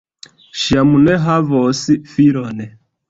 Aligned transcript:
Ŝi 0.61 0.77
jam 0.77 0.95
ne 1.07 1.17
havos 1.27 1.83
filon. 2.15 2.65